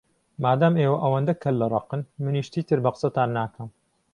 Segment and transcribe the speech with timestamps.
[0.43, 3.69] مادام ئێوە ئەوەندە کەللەڕەقن، منیش چیتر بە قسەتان ناکەم.